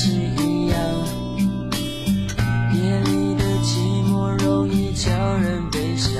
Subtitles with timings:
[0.00, 0.78] 是一样。
[2.72, 6.14] 夜里的寂寞容易叫人悲伤，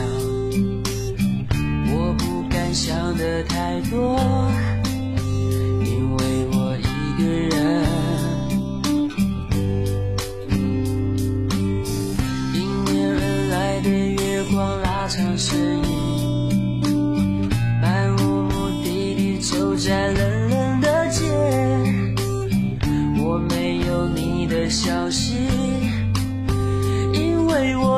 [1.92, 4.18] 我不敢想的太多，
[5.84, 7.56] 因为我一个人。
[12.54, 13.22] 迎面而
[13.52, 15.87] 来的月光拉长身影，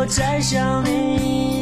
[0.01, 1.60] 我在想你。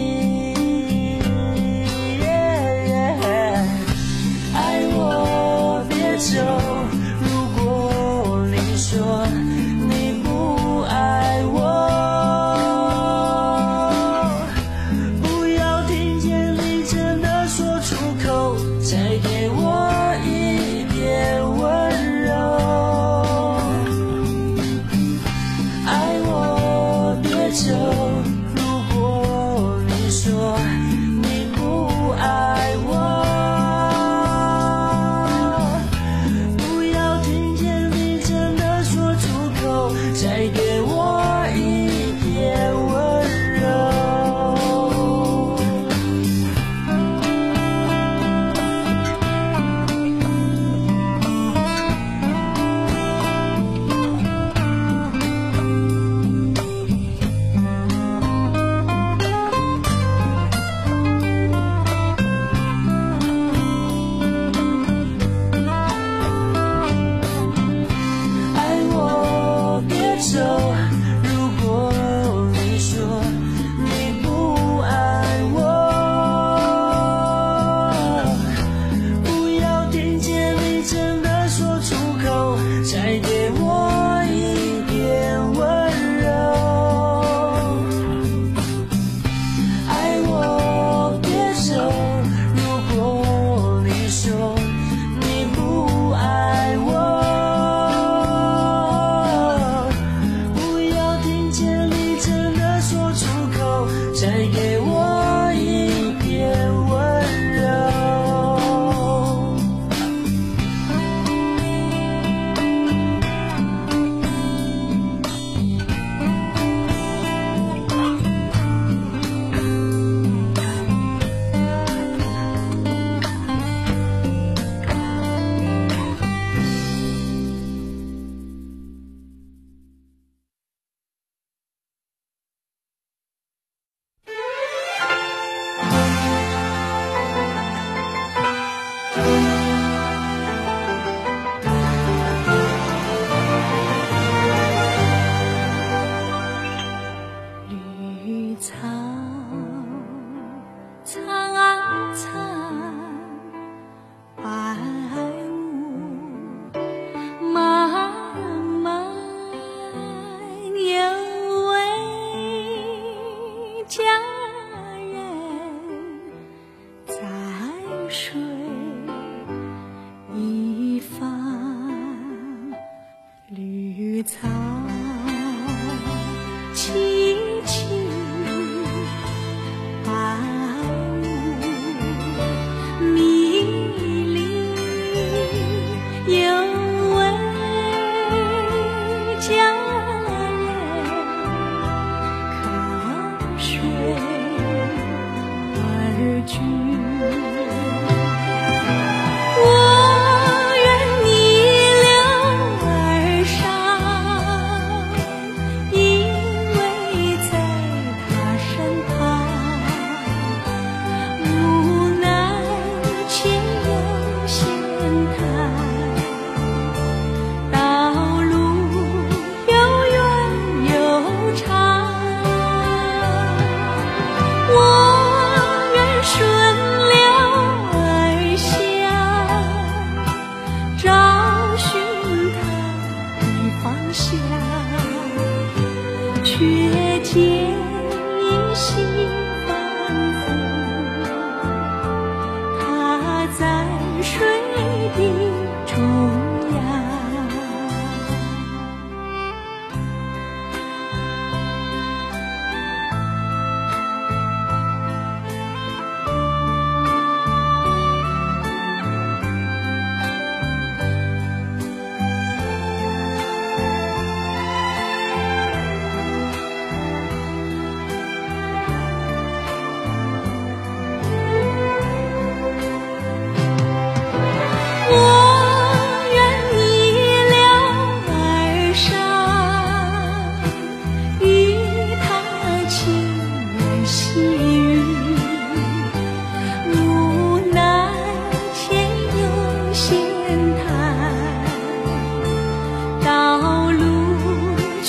[168.09, 168.58] 说。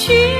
[0.09, 0.38] 去。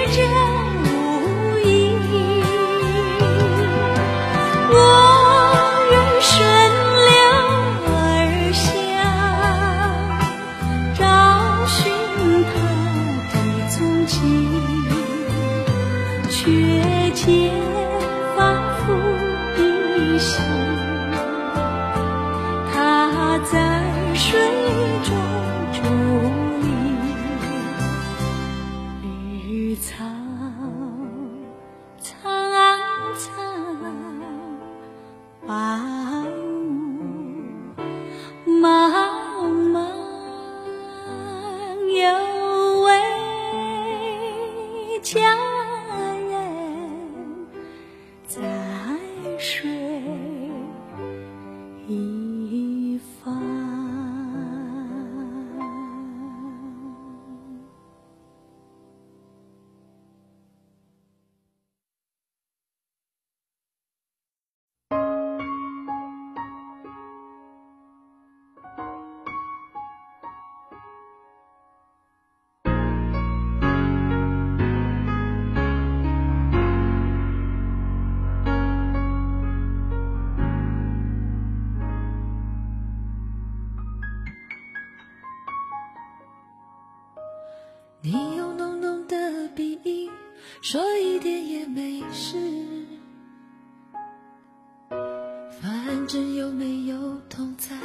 [96.09, 97.75] 只有没有痛才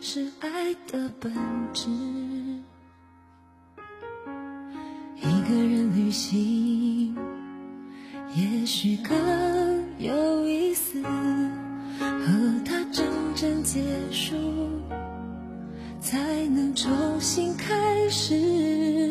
[0.00, 1.32] 是爱的本
[1.72, 1.88] 质。
[5.18, 7.16] 一个人旅行，
[8.34, 9.16] 也许更
[10.00, 13.06] 有意思，和他真
[13.36, 13.80] 正结
[14.10, 14.34] 束，
[16.00, 16.18] 才
[16.48, 16.90] 能重
[17.20, 19.09] 新开始。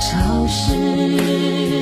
[0.00, 1.77] 潮湿。